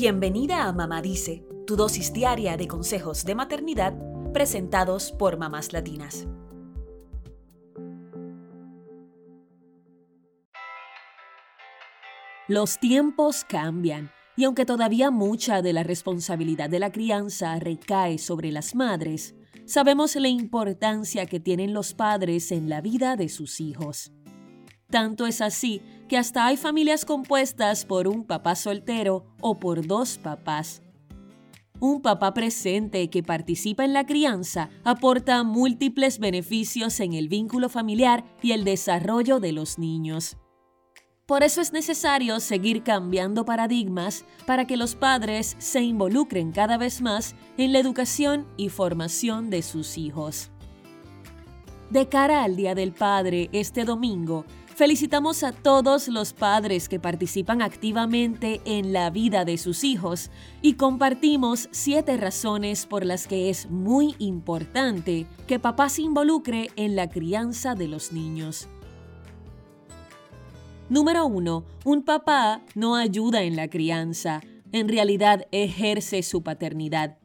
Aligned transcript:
Bienvenida 0.00 0.68
a 0.68 0.72
Mamá 0.72 1.02
Dice, 1.02 1.44
tu 1.66 1.74
dosis 1.74 2.12
diaria 2.12 2.56
de 2.56 2.68
consejos 2.68 3.24
de 3.24 3.34
maternidad 3.34 3.94
presentados 4.32 5.10
por 5.10 5.38
mamás 5.38 5.72
latinas. 5.72 6.28
Los 12.46 12.78
tiempos 12.78 13.42
cambian 13.42 14.12
y 14.36 14.44
aunque 14.44 14.64
todavía 14.64 15.10
mucha 15.10 15.62
de 15.62 15.72
la 15.72 15.82
responsabilidad 15.82 16.70
de 16.70 16.78
la 16.78 16.92
crianza 16.92 17.58
recae 17.58 18.18
sobre 18.18 18.52
las 18.52 18.76
madres, 18.76 19.34
sabemos 19.66 20.14
la 20.14 20.28
importancia 20.28 21.26
que 21.26 21.40
tienen 21.40 21.74
los 21.74 21.94
padres 21.94 22.52
en 22.52 22.68
la 22.68 22.80
vida 22.80 23.16
de 23.16 23.28
sus 23.28 23.58
hijos. 23.58 24.12
Tanto 24.90 25.26
es 25.26 25.42
así 25.42 25.82
que 26.08 26.16
hasta 26.16 26.46
hay 26.46 26.56
familias 26.56 27.04
compuestas 27.04 27.84
por 27.84 28.08
un 28.08 28.24
papá 28.24 28.54
soltero 28.54 29.26
o 29.40 29.58
por 29.58 29.86
dos 29.86 30.16
papás. 30.16 30.80
Un 31.78 32.00
papá 32.00 32.32
presente 32.32 33.10
que 33.10 33.22
participa 33.22 33.84
en 33.84 33.92
la 33.92 34.06
crianza 34.06 34.70
aporta 34.84 35.42
múltiples 35.42 36.18
beneficios 36.18 36.98
en 37.00 37.12
el 37.12 37.28
vínculo 37.28 37.68
familiar 37.68 38.24
y 38.42 38.52
el 38.52 38.64
desarrollo 38.64 39.40
de 39.40 39.52
los 39.52 39.78
niños. 39.78 40.38
Por 41.26 41.42
eso 41.42 41.60
es 41.60 41.74
necesario 41.74 42.40
seguir 42.40 42.82
cambiando 42.82 43.44
paradigmas 43.44 44.24
para 44.46 44.66
que 44.66 44.78
los 44.78 44.94
padres 44.94 45.54
se 45.58 45.82
involucren 45.82 46.50
cada 46.50 46.78
vez 46.78 47.02
más 47.02 47.36
en 47.58 47.74
la 47.74 47.78
educación 47.78 48.46
y 48.56 48.70
formación 48.70 49.50
de 49.50 49.60
sus 49.60 49.98
hijos. 49.98 50.50
De 51.90 52.08
cara 52.08 52.42
al 52.44 52.56
Día 52.56 52.74
del 52.74 52.92
Padre 52.92 53.50
este 53.52 53.84
domingo, 53.84 54.44
felicitamos 54.78 55.42
a 55.42 55.50
todos 55.50 56.06
los 56.06 56.32
padres 56.32 56.88
que 56.88 57.00
participan 57.00 57.62
activamente 57.62 58.60
en 58.64 58.92
la 58.92 59.10
vida 59.10 59.44
de 59.44 59.58
sus 59.58 59.82
hijos 59.82 60.30
y 60.62 60.74
compartimos 60.74 61.68
siete 61.72 62.16
razones 62.16 62.86
por 62.86 63.04
las 63.04 63.26
que 63.26 63.50
es 63.50 63.68
muy 63.70 64.14
importante 64.20 65.26
que 65.48 65.58
papá 65.58 65.88
se 65.88 66.02
involucre 66.02 66.70
en 66.76 66.94
la 66.94 67.10
crianza 67.10 67.74
de 67.74 67.88
los 67.88 68.12
niños. 68.12 68.68
Número 70.88 71.26
1. 71.26 71.64
Un 71.84 72.04
papá 72.04 72.62
no 72.76 72.94
ayuda 72.94 73.42
en 73.42 73.56
la 73.56 73.66
crianza, 73.66 74.42
en 74.70 74.88
realidad 74.88 75.48
ejerce 75.50 76.22
su 76.22 76.44
paternidad. 76.44 77.18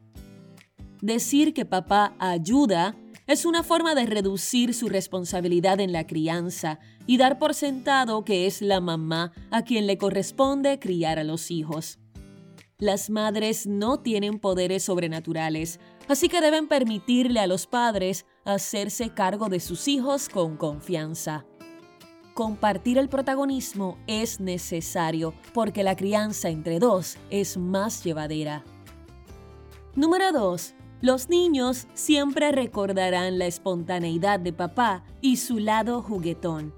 Decir 1.00 1.54
que 1.54 1.64
papá 1.64 2.16
ayuda 2.18 2.96
es 3.26 3.44
una 3.44 3.62
forma 3.62 3.94
de 3.94 4.06
reducir 4.06 4.74
su 4.74 4.88
responsabilidad 4.88 5.80
en 5.80 5.92
la 5.92 6.06
crianza 6.06 6.78
y 7.06 7.16
dar 7.16 7.38
por 7.38 7.54
sentado 7.54 8.24
que 8.24 8.46
es 8.46 8.62
la 8.62 8.80
mamá 8.80 9.32
a 9.50 9.62
quien 9.62 9.86
le 9.86 9.98
corresponde 9.98 10.78
criar 10.78 11.18
a 11.18 11.24
los 11.24 11.50
hijos. 11.50 11.98
Las 12.78 13.08
madres 13.08 13.66
no 13.66 14.00
tienen 14.00 14.38
poderes 14.38 14.84
sobrenaturales, 14.84 15.80
así 16.08 16.28
que 16.28 16.40
deben 16.40 16.68
permitirle 16.68 17.40
a 17.40 17.46
los 17.46 17.66
padres 17.66 18.26
hacerse 18.44 19.14
cargo 19.14 19.48
de 19.48 19.60
sus 19.60 19.88
hijos 19.88 20.28
con 20.28 20.56
confianza 20.56 21.46
compartir 22.34 22.98
el 22.98 23.08
protagonismo 23.08 23.96
es 24.08 24.40
necesario 24.40 25.34
porque 25.54 25.84
la 25.84 25.96
crianza 25.96 26.48
entre 26.48 26.80
dos 26.80 27.16
es 27.30 27.56
más 27.56 28.04
llevadera. 28.04 28.64
Número 29.94 30.32
2. 30.32 30.74
Los 31.04 31.28
niños 31.28 31.86
siempre 31.92 32.50
recordarán 32.50 33.38
la 33.38 33.44
espontaneidad 33.44 34.40
de 34.40 34.54
papá 34.54 35.04
y 35.20 35.36
su 35.36 35.58
lado 35.58 36.00
juguetón. 36.00 36.72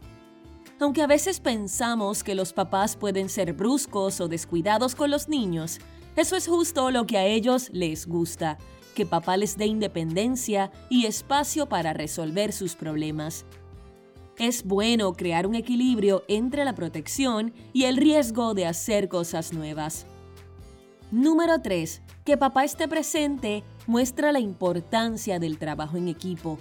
Aunque 0.81 1.03
a 1.03 1.07
veces 1.07 1.39
pensamos 1.39 2.25
que 2.25 2.35
los 2.35 2.53
papás 2.53 2.97
pueden 2.97 3.29
ser 3.29 3.53
bruscos 3.53 4.21
o 4.21 4.27
descuidados 4.27 4.97
con 4.97 5.13
los 5.13 5.29
niños, 5.29 5.79
eso 6.17 6.35
es 6.35 6.49
justo 6.49 6.91
lo 6.91 7.07
que 7.07 7.19
a 7.19 7.25
ellos 7.25 7.71
les 7.73 8.09
gusta, 8.09 8.59
que 8.97 9.07
papá 9.07 9.37
les 9.37 9.57
dé 9.57 9.67
independencia 9.67 10.73
y 10.91 11.07
espacio 11.07 11.69
para 11.69 11.93
resolver 11.93 12.53
sus 12.53 12.75
problemas. 12.75 13.45
Es 14.39 14.65
bueno 14.65 15.13
crear 15.13 15.47
un 15.47 15.55
equilibrio 15.55 16.25
entre 16.27 16.65
la 16.65 16.75
protección 16.75 17.55
y 17.73 17.85
el 17.85 17.97
riesgo 17.97 18.55
de 18.55 18.67
hacer 18.67 19.09
cosas 19.09 19.53
nuevas. 19.53 20.05
Número 21.13 21.63
3. 21.63 22.03
Que 22.25 22.37
papá 22.37 22.65
esté 22.65 22.89
presente 22.89 23.63
muestra 23.87 24.33
la 24.33 24.41
importancia 24.41 25.39
del 25.39 25.59
trabajo 25.59 25.97
en 25.97 26.09
equipo. 26.09 26.59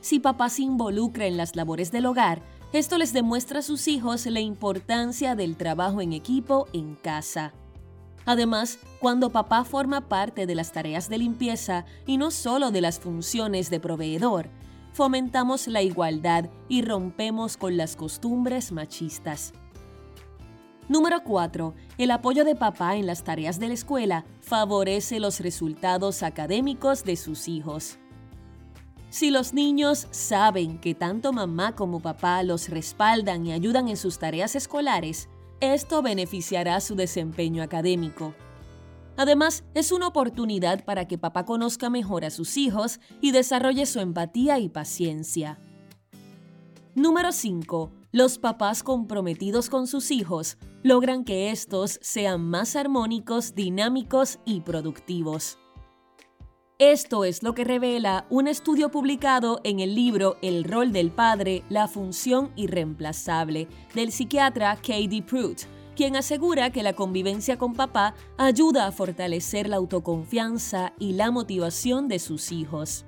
Si 0.00 0.20
papá 0.20 0.48
se 0.50 0.62
involucra 0.62 1.26
en 1.26 1.36
las 1.36 1.56
labores 1.56 1.90
del 1.90 2.06
hogar, 2.06 2.42
esto 2.72 2.98
les 2.98 3.12
demuestra 3.12 3.60
a 3.60 3.62
sus 3.62 3.88
hijos 3.88 4.26
la 4.26 4.40
importancia 4.40 5.34
del 5.34 5.56
trabajo 5.56 6.00
en 6.00 6.12
equipo 6.12 6.66
en 6.72 6.96
casa. 6.96 7.52
Además, 8.26 8.78
cuando 9.00 9.30
papá 9.30 9.64
forma 9.64 10.08
parte 10.08 10.46
de 10.46 10.54
las 10.54 10.72
tareas 10.72 11.08
de 11.08 11.18
limpieza 11.18 11.84
y 12.06 12.16
no 12.16 12.30
solo 12.30 12.70
de 12.70 12.80
las 12.80 12.98
funciones 12.98 13.70
de 13.70 13.80
proveedor, 13.80 14.48
fomentamos 14.92 15.68
la 15.68 15.82
igualdad 15.82 16.50
y 16.68 16.82
rompemos 16.82 17.56
con 17.56 17.76
las 17.76 17.96
costumbres 17.96 18.72
machistas. 18.72 19.52
Número 20.88 21.24
4. 21.24 21.74
El 21.96 22.10
apoyo 22.10 22.44
de 22.44 22.54
papá 22.54 22.96
en 22.96 23.06
las 23.06 23.24
tareas 23.24 23.58
de 23.58 23.68
la 23.68 23.74
escuela 23.74 24.26
favorece 24.40 25.18
los 25.18 25.40
resultados 25.40 26.22
académicos 26.22 27.04
de 27.04 27.16
sus 27.16 27.48
hijos. 27.48 27.98
Si 29.08 29.30
los 29.30 29.54
niños 29.54 30.08
saben 30.10 30.78
que 30.78 30.94
tanto 30.94 31.32
mamá 31.32 31.74
como 31.74 32.00
papá 32.00 32.42
los 32.42 32.68
respaldan 32.68 33.46
y 33.46 33.52
ayudan 33.52 33.88
en 33.88 33.96
sus 33.96 34.18
tareas 34.18 34.56
escolares, 34.56 35.28
esto 35.60 36.02
beneficiará 36.02 36.78
su 36.80 36.96
desempeño 36.96 37.62
académico. 37.62 38.34
Además, 39.16 39.64
es 39.72 39.92
una 39.92 40.08
oportunidad 40.08 40.84
para 40.84 41.06
que 41.06 41.16
papá 41.16 41.46
conozca 41.46 41.88
mejor 41.88 42.24
a 42.24 42.30
sus 42.30 42.56
hijos 42.58 43.00
y 43.22 43.30
desarrolle 43.30 43.86
su 43.86 44.00
empatía 44.00 44.58
y 44.58 44.68
paciencia. 44.68 45.60
Número 46.94 47.32
5. 47.32 48.03
Los 48.14 48.38
papás 48.38 48.84
comprometidos 48.84 49.68
con 49.68 49.88
sus 49.88 50.12
hijos 50.12 50.56
logran 50.84 51.24
que 51.24 51.50
estos 51.50 51.98
sean 52.00 52.48
más 52.48 52.76
armónicos, 52.76 53.56
dinámicos 53.56 54.38
y 54.44 54.60
productivos. 54.60 55.58
Esto 56.78 57.24
es 57.24 57.42
lo 57.42 57.56
que 57.56 57.64
revela 57.64 58.24
un 58.30 58.46
estudio 58.46 58.92
publicado 58.92 59.60
en 59.64 59.80
el 59.80 59.96
libro 59.96 60.36
El 60.42 60.62
rol 60.62 60.92
del 60.92 61.10
padre, 61.10 61.64
la 61.68 61.88
función 61.88 62.52
irreemplazable 62.54 63.66
del 63.96 64.12
psiquiatra 64.12 64.76
Katie 64.76 65.24
Pruitt 65.24 65.62
quien 65.96 66.14
asegura 66.14 66.70
que 66.70 66.84
la 66.84 66.92
convivencia 66.92 67.58
con 67.58 67.74
papá 67.74 68.14
ayuda 68.38 68.86
a 68.86 68.92
fortalecer 68.92 69.68
la 69.68 69.76
autoconfianza 69.76 70.92
y 71.00 71.14
la 71.14 71.32
motivación 71.32 72.06
de 72.06 72.20
sus 72.20 72.52
hijos. 72.52 73.04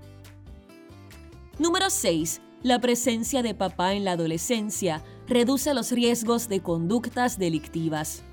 Número 1.60 1.90
6. 1.90 2.40
La 2.66 2.80
presencia 2.80 3.44
de 3.44 3.54
papá 3.54 3.94
en 3.94 4.04
la 4.04 4.10
adolescencia 4.10 5.00
reduce 5.28 5.72
los 5.72 5.92
riesgos 5.92 6.48
de 6.48 6.62
conductas 6.62 7.38
delictivas. 7.38 8.24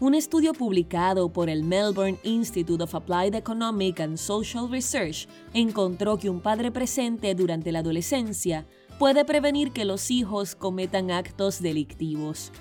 Un 0.00 0.14
estudio 0.14 0.54
publicado 0.54 1.30
por 1.30 1.50
el 1.50 1.62
Melbourne 1.62 2.18
Institute 2.22 2.82
of 2.82 2.94
Applied 2.94 3.34
Economic 3.34 4.00
and 4.00 4.16
Social 4.16 4.70
Research 4.70 5.28
encontró 5.52 6.16
que 6.16 6.30
un 6.30 6.40
padre 6.40 6.70
presente 6.70 7.34
durante 7.34 7.72
la 7.72 7.80
adolescencia 7.80 8.66
puede 8.98 9.22
prevenir 9.26 9.72
que 9.72 9.84
los 9.84 10.10
hijos 10.10 10.54
cometan 10.54 11.10
actos 11.10 11.60
delictivos. 11.60 12.52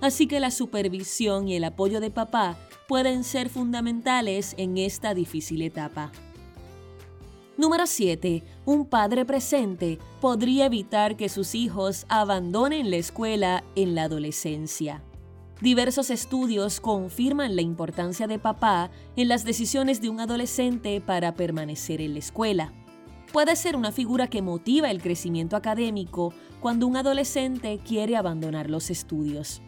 Así 0.00 0.26
que 0.26 0.40
la 0.40 0.50
supervisión 0.50 1.46
y 1.46 1.54
el 1.54 1.62
apoyo 1.62 2.00
de 2.00 2.10
papá 2.10 2.58
pueden 2.88 3.22
ser 3.22 3.48
fundamentales 3.48 4.56
en 4.58 4.76
esta 4.76 5.14
difícil 5.14 5.62
etapa. 5.62 6.10
Número 7.58 7.86
7. 7.86 8.42
Un 8.66 8.84
padre 8.84 9.24
presente 9.24 9.98
podría 10.20 10.66
evitar 10.66 11.16
que 11.16 11.30
sus 11.30 11.54
hijos 11.54 12.04
abandonen 12.10 12.90
la 12.90 12.96
escuela 12.96 13.64
en 13.74 13.94
la 13.94 14.04
adolescencia. 14.04 15.02
Diversos 15.62 16.10
estudios 16.10 16.80
confirman 16.80 17.56
la 17.56 17.62
importancia 17.62 18.26
de 18.26 18.38
papá 18.38 18.90
en 19.16 19.28
las 19.28 19.44
decisiones 19.44 20.02
de 20.02 20.10
un 20.10 20.20
adolescente 20.20 21.00
para 21.00 21.34
permanecer 21.34 22.02
en 22.02 22.12
la 22.12 22.18
escuela. 22.18 22.74
Puede 23.32 23.56
ser 23.56 23.74
una 23.74 23.90
figura 23.90 24.26
que 24.26 24.42
motiva 24.42 24.90
el 24.90 25.00
crecimiento 25.00 25.56
académico 25.56 26.34
cuando 26.60 26.86
un 26.86 26.98
adolescente 26.98 27.80
quiere 27.82 28.16
abandonar 28.16 28.68
los 28.68 28.90
estudios. 28.90 29.62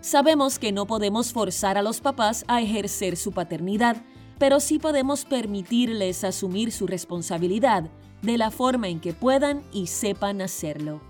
Sabemos 0.00 0.60
que 0.60 0.70
no 0.70 0.86
podemos 0.86 1.32
forzar 1.32 1.78
a 1.78 1.82
los 1.82 2.00
papás 2.00 2.44
a 2.46 2.60
ejercer 2.60 3.16
su 3.16 3.32
paternidad, 3.32 4.04
pero 4.42 4.58
sí 4.58 4.80
podemos 4.80 5.24
permitirles 5.24 6.24
asumir 6.24 6.72
su 6.72 6.88
responsabilidad 6.88 7.88
de 8.22 8.38
la 8.38 8.50
forma 8.50 8.88
en 8.88 8.98
que 8.98 9.12
puedan 9.12 9.62
y 9.72 9.86
sepan 9.86 10.40
hacerlo. 10.40 11.00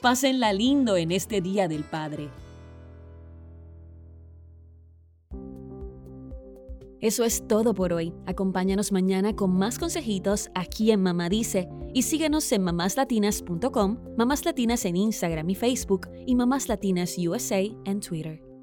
Pásenla 0.00 0.52
lindo 0.52 0.96
en 0.96 1.10
este 1.10 1.40
Día 1.40 1.66
del 1.66 1.82
Padre. 1.82 2.30
Eso 7.00 7.24
es 7.24 7.48
todo 7.48 7.74
por 7.74 7.92
hoy. 7.92 8.14
Acompáñanos 8.26 8.92
mañana 8.92 9.34
con 9.34 9.50
más 9.50 9.80
consejitos 9.80 10.50
aquí 10.54 10.92
en 10.92 11.02
Mamá 11.02 11.28
Dice 11.28 11.68
y 11.94 12.02
síguenos 12.02 12.52
en 12.52 12.62
mamáslatinas.com, 12.62 13.98
Mamás 14.16 14.44
Latinas 14.44 14.84
en 14.84 14.94
Instagram 14.94 15.50
y 15.50 15.56
Facebook 15.56 16.08
y 16.28 16.36
Mamás 16.36 16.68
Latinas 16.68 17.16
USA 17.18 17.58
en 17.58 17.98
Twitter. 17.98 18.53